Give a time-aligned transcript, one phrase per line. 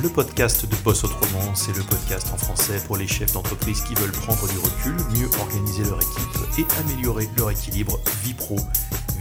[0.00, 1.54] le podcast de Boss Autrement.
[1.54, 5.28] C'est le podcast en français pour les chefs d'entreprise qui veulent prendre du recul, mieux
[5.40, 8.56] organiser leur équipe et améliorer leur équilibre vie pro,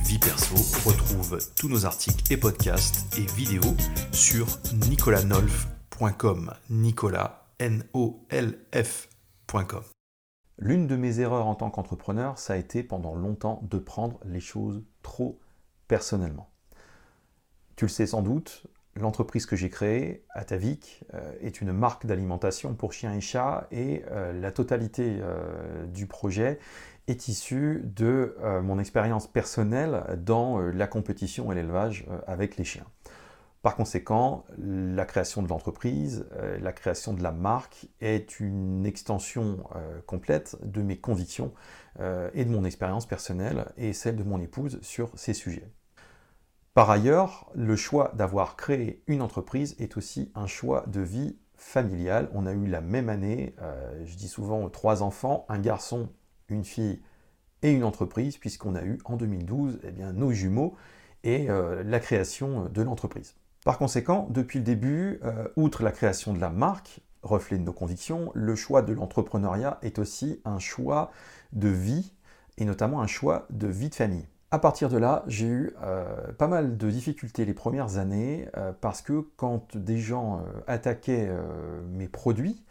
[0.06, 0.56] vie perso.
[0.88, 3.76] Retrouve tous nos articles et podcasts et vidéos
[4.12, 4.48] sur
[4.90, 6.54] nicolanolf.com.
[6.70, 8.24] Nicolas, N-O-L-F.com.
[10.58, 14.40] L'une de mes erreurs en tant qu'entrepreneur, ça a été pendant longtemps de prendre les
[14.40, 15.40] choses trop
[15.88, 16.52] personnellement.
[17.76, 22.74] Tu le sais sans doute, l'entreprise que j'ai créée, Atavik, euh, est une marque d'alimentation
[22.74, 26.60] pour chiens et chats et euh, la totalité euh, du projet
[27.08, 32.86] est issue de mon expérience personnelle dans la compétition et l'élevage avec les chiens.
[33.64, 36.26] Par conséquent, la création de l'entreprise,
[36.62, 39.64] la création de la marque est une extension
[40.06, 41.52] complète de mes convictions
[42.00, 45.70] et de mon expérience personnelle et celle de mon épouse sur ces sujets.
[46.74, 52.30] Par ailleurs, le choix d'avoir créé une entreprise est aussi un choix de vie familiale.
[52.34, 56.10] On a eu la même année, euh, je dis souvent trois enfants, un garçon,
[56.48, 57.02] une fille
[57.62, 60.76] et une entreprise, puisqu'on a eu en 2012 eh nos jumeaux
[61.26, 63.36] et euh, la création de l'entreprise.
[63.66, 67.74] Par conséquent, depuis le début, euh, outre la création de la marque, reflet de nos
[67.74, 71.12] convictions, le choix de l'entrepreneuriat est aussi un choix
[71.52, 72.14] de vie,
[72.58, 74.26] et notamment un choix de vie de famille.
[74.54, 78.74] À partir de là, j'ai eu euh, pas mal de difficultés les premières années euh,
[78.82, 81.32] parce que quand des gens euh, attaquaient
[81.90, 82.62] mes produits,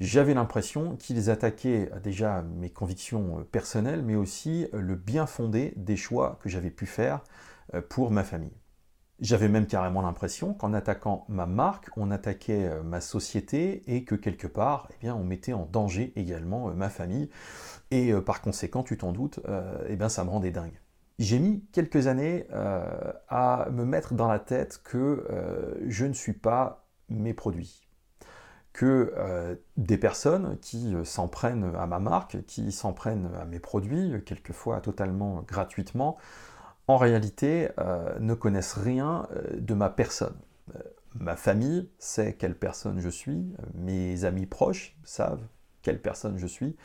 [0.00, 6.38] j'avais l'impression qu'ils attaquaient déjà mes convictions personnelles, mais aussi le bien fondé des choix
[6.42, 7.22] que j'avais pu faire
[7.90, 8.56] pour ma famille.
[9.20, 14.46] J'avais même carrément l'impression qu'en attaquant ma marque, on attaquait ma société et que quelque
[14.46, 17.28] part, eh bien, on mettait en danger également ma famille.
[17.90, 19.40] Et par conséquent, tu t'en doutes,
[19.88, 20.80] eh bien, ça me rendait dingue.
[21.20, 26.14] J'ai mis quelques années euh, à me mettre dans la tête que euh, je ne
[26.14, 27.86] suis pas mes produits.
[28.72, 33.58] Que euh, des personnes qui s'en prennent à ma marque, qui s'en prennent à mes
[33.58, 36.16] produits, quelquefois totalement gratuitement,
[36.86, 37.68] en réalité
[38.18, 40.36] ne connaissent rien de ma personne.
[41.14, 45.46] ma famille sait quelle personne je suis, mes amis proches savent
[45.82, 46.76] quelle personne je suis.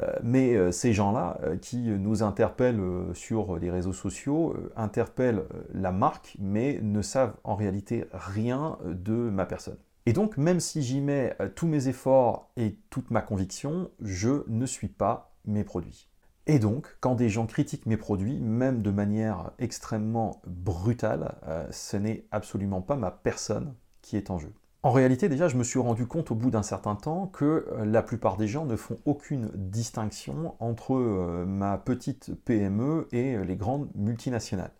[0.00, 2.80] Euh, mais euh, ces gens-là euh, qui nous interpellent
[3.14, 9.46] sur les réseaux sociaux interpellent la marque, mais ne savent en réalité rien de ma
[9.46, 9.78] personne.
[10.06, 14.66] Et donc, même si j'y mets tous mes efforts et toute ma conviction, je ne
[14.66, 16.08] suis pas mes produits.
[16.48, 21.36] Et donc, quand des gens critiquent mes produits, même de manière extrêmement brutale,
[21.70, 24.52] ce n'est absolument pas ma personne qui est en jeu.
[24.84, 27.84] En réalité, déjà, je me suis rendu compte au bout d'un certain temps que euh,
[27.84, 33.44] la plupart des gens ne font aucune distinction entre euh, ma petite PME et euh,
[33.44, 34.72] les grandes multinationales.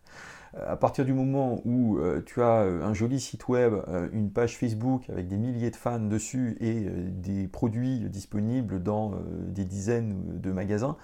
[0.55, 3.73] À partir du moment où tu as un joli site web,
[4.11, 9.13] une page Facebook avec des milliers de fans dessus et des produits disponibles dans
[9.47, 10.95] des dizaines de magasins,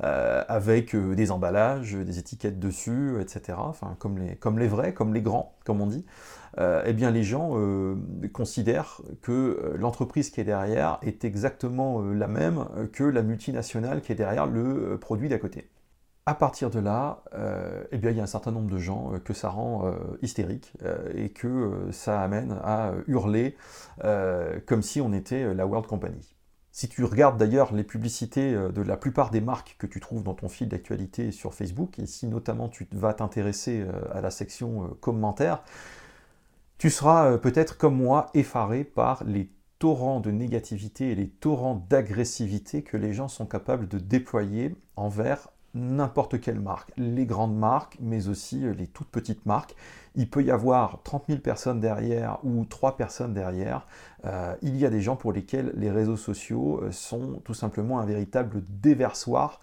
[0.00, 5.22] avec des emballages, des étiquettes dessus, etc., enfin, comme les, comme les vrais, comme les
[5.22, 6.04] grands, comme on dit,
[6.58, 7.94] euh, eh bien les gens euh,
[8.32, 14.12] considèrent que euh, l'entreprise qui est derrière est exactement la même que la multinationale qui
[14.12, 15.68] est derrière le produit d'à côté.
[16.28, 17.22] À partir de là,
[17.90, 19.90] eh bien, il y a un certain nombre de gens que ça rend
[20.20, 20.74] hystérique
[21.14, 23.56] et que ça amène à hurler
[24.66, 26.36] comme si on était la World Company.
[26.70, 30.34] Si tu regardes d'ailleurs les publicités de la plupart des marques que tu trouves dans
[30.34, 35.62] ton fil d'actualité sur Facebook, et si notamment tu vas t'intéresser à la section commentaires,
[36.78, 39.50] tu seras euh, peut-être comme moi effaré par les
[39.80, 45.48] torrents de négativité et les torrents d'agressivité que les gens sont capables de déployer envers
[45.74, 49.74] n'importe quelle marque, les grandes marques, mais aussi euh, les toutes petites marques.
[50.14, 53.86] Il peut y avoir 30 000 personnes derrière ou 3 personnes derrière.
[54.24, 58.06] Euh, il y a des gens pour lesquels les réseaux sociaux sont tout simplement un
[58.06, 59.60] véritable déversoir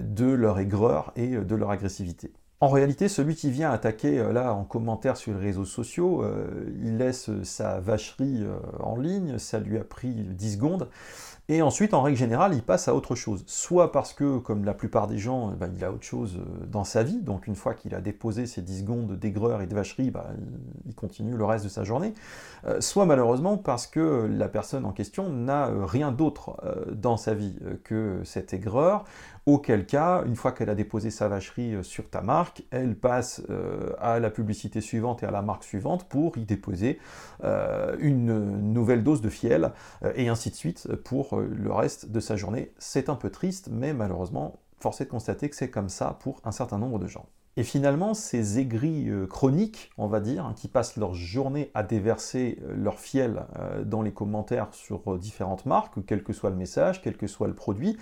[0.00, 2.32] de leur aigreur et de leur agressivité.
[2.62, 6.70] En réalité, celui qui vient attaquer euh, là en commentaire sur les réseaux sociaux, euh,
[6.84, 10.88] il laisse sa vacherie euh, en ligne, ça lui a pris 10 secondes,
[11.48, 13.42] et ensuite, en règle générale, il passe à autre chose.
[13.46, 16.38] Soit parce que, comme la plupart des gens, bah, il a autre chose
[16.70, 19.74] dans sa vie, donc une fois qu'il a déposé ses 10 secondes d'aigreur et de
[19.74, 20.26] vacherie, bah,
[20.86, 22.14] il continue le reste de sa journée.
[22.78, 26.56] soit malheureusement parce que la personne en question n'a rien d'autre
[26.92, 29.04] dans sa vie que cette aigreur,
[29.46, 33.42] auquel cas, une fois qu'elle a déposé sa vacherie euh, sur ta marque, elle passe
[33.50, 36.98] euh, à la publicité suivante et à la marque suivante pour y déposer
[37.44, 39.72] euh, une nouvelle dose de fiel,
[40.14, 42.72] et ainsi de suite pour le reste de sa journée.
[42.78, 46.40] C'est un peu triste, mais malheureusement, force est de constater que c'est comme ça pour
[46.44, 47.26] un certain nombre de gens.
[47.60, 51.82] Et finalement, ces aigris euh, chroniques, on va dire, hein, qui passent leur journée à
[51.82, 56.56] déverser euh, leur fiel euh, dans les commentaires sur différentes marques, quel que soit le
[56.56, 57.98] message, quel que soit le produit,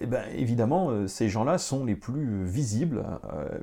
[0.00, 3.04] eh ben, évidemment, ces gens-là sont les plus visibles,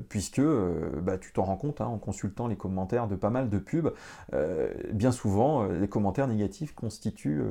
[0.09, 3.57] puisque bah, tu t'en rends compte hein, en consultant les commentaires de pas mal de
[3.57, 3.93] pubs.
[4.93, 7.43] bien souvent, les commentaires négatifs constituent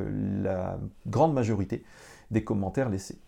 [0.43, 1.83] la grande majorité
[2.31, 3.19] des commentaires laissés.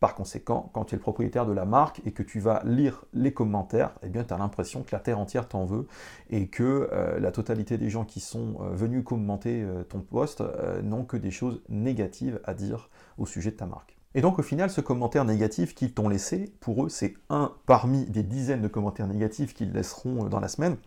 [0.00, 3.04] Par conséquent, quand tu es le propriétaire de la marque et que tu vas lire
[3.12, 5.86] les commentaires, eh bien, tu as l'impression que la terre entière t'en veut
[6.30, 10.42] et que euh, la totalité des gens qui sont euh, venus commenter euh, ton post
[10.82, 12.88] n'ont que des choses négatives à dire
[13.18, 13.98] au sujet de ta marque.
[14.14, 18.06] Et donc au final, ce commentaire négatif qu'ils t'ont laissé, pour eux, c'est un parmi
[18.06, 20.78] des dizaines de commentaires négatifs qu'ils laisseront dans la semaine.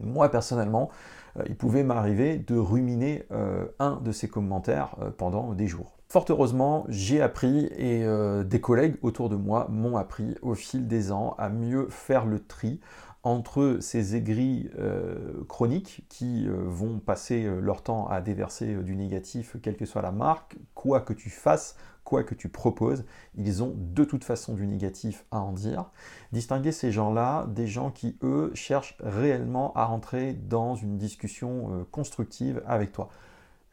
[0.00, 0.90] Moi, personnellement,
[1.46, 3.26] il pouvait m'arriver de ruminer
[3.78, 5.97] un de ces commentaires pendant des jours.
[6.10, 10.88] Fort heureusement, j'ai appris et euh, des collègues autour de moi m'ont appris au fil
[10.88, 12.80] des ans à mieux faire le tri
[13.24, 19.56] entre ces aigris euh, chroniques qui euh, vont passer leur temps à déverser du négatif,
[19.62, 23.74] quelle que soit la marque, quoi que tu fasses, quoi que tu proposes, ils ont
[23.76, 25.90] de toute façon du négatif à en dire.
[26.32, 32.62] Distinguer ces gens-là des gens qui, eux, cherchent réellement à rentrer dans une discussion constructive
[32.66, 33.10] avec toi.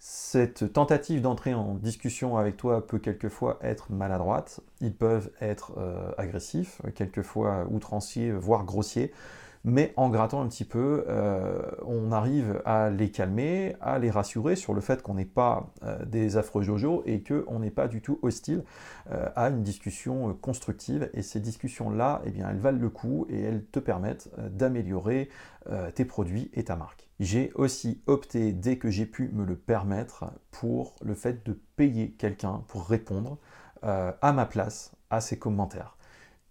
[0.08, 6.12] Cette tentative d'entrer en discussion avec toi peut quelquefois être maladroite, ils peuvent être euh,
[6.20, 9.12] agressifs, quelquefois outranciers, voire grossiers,
[9.64, 14.56] mais en grattant un petit peu, euh, on arrive à les calmer, à les rassurer
[14.56, 18.04] sur le fait qu'on n'est pas euh, des affreux jojo et qu'on n'est pas du
[18.04, 18.64] tout hostile
[19.10, 21.10] à une discussion constructive.
[21.16, 25.30] Et ces discussions-là, eh elles valent le coup et elles te permettent d'améliorer
[25.96, 27.05] tes produits et ta marque.
[27.20, 32.12] J'ai aussi opté, dès que j'ai pu me le permettre, pour le fait de payer
[32.12, 33.38] quelqu'un pour répondre
[33.84, 35.98] euh, à ma place à ces commentaires.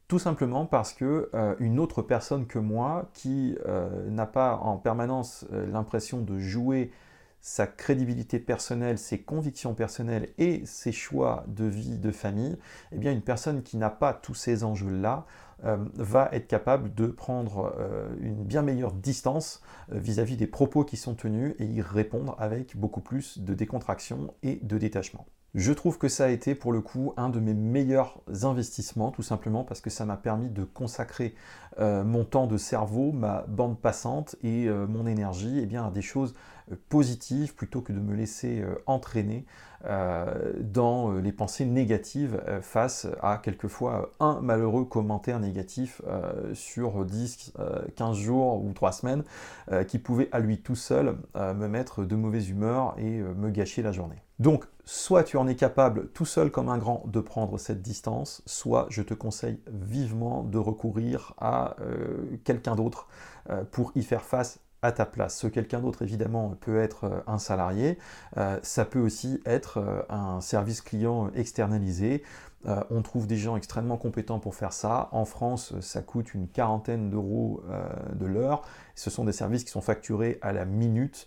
[0.09, 4.79] Tout simplement parce que euh, une autre personne que moi, qui euh, n'a pas en
[4.79, 6.93] permanence l'impression de jouer
[7.45, 12.57] sa crédibilité personnelle, ses convictions personnelles et ses choix de vie, de famille,
[12.91, 15.27] eh bien une personne qui n'a pas tous ces enjeux-là
[15.65, 19.61] euh, va être capable de prendre euh, une bien meilleure distance
[19.93, 24.33] euh, vis-à-vis des propos qui sont tenus et y répondre avec beaucoup plus de décontraction
[24.43, 25.27] et de détachement.
[25.55, 29.23] Je trouve que ça a été pour le coup un de mes meilleurs investissements, tout
[29.23, 31.35] simplement parce que ça m'a permis de consacrer
[31.79, 36.35] mon temps de cerveau, ma bande passante et mon énergie eh bien, à des choses
[36.89, 39.45] positives plutôt que de me laisser entraîner
[39.87, 46.01] euh, dans euh, les pensées négatives euh, face à quelquefois un malheureux commentaire négatif
[46.55, 47.53] sur 10,
[47.97, 49.25] 15 jours ou 3 semaines
[49.89, 53.93] qui pouvait à lui tout seul me mettre de mauvaise humeur et me gâcher la
[53.93, 54.23] journée.
[54.85, 58.87] Soit tu en es capable tout seul comme un grand de prendre cette distance, soit
[58.91, 61.77] je te conseille vivement de recourir à
[62.45, 63.09] quelqu'un d'autre
[63.71, 65.39] pour y faire face à ta place.
[65.39, 67.99] Ce quelqu'un d'autre, évidemment, peut être euh, un salarié,
[68.37, 72.23] euh, ça peut aussi être euh, un service client externalisé.
[72.91, 75.09] on trouve des gens extrêmement compétents pour faire ça.
[75.13, 77.63] En France, ça coûte une quarantaine d'euros
[78.15, 78.63] de l'heure.
[78.95, 81.27] Ce sont des services qui sont facturés à la minute.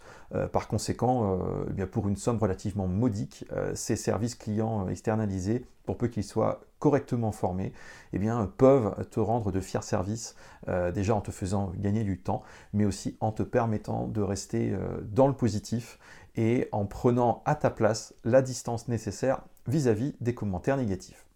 [0.52, 1.40] par conséquent,
[1.70, 3.46] eh bien pour une somme relativement modique,
[3.76, 7.74] ces services clients externalisés, pour peu qu'ils soient correctement formés,
[8.14, 10.36] eh bien, peuvent te rendre de fiers services,
[10.68, 12.44] euh, déjà en te faisant gagner du temps,
[12.74, 16.00] mais aussi en te permettant de rester euh, dans le positif
[16.36, 21.28] et en prenant à ta place la distance nécessaire vis-à-vis des commentaires négatifs.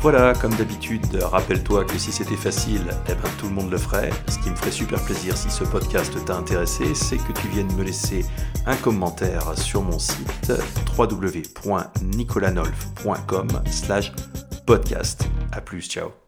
[0.00, 4.10] Voilà, comme d'habitude, rappelle-toi que si c'était facile, eh ben, tout le monde le ferait.
[4.28, 7.74] Ce qui me ferait super plaisir si ce podcast t'a intéressé, c'est que tu viennes
[7.74, 8.24] me laisser
[8.66, 10.52] un commentaire sur mon site
[10.96, 14.12] www.nicolanolf.com slash
[14.68, 15.26] podcast.
[15.50, 16.27] À plus, ciao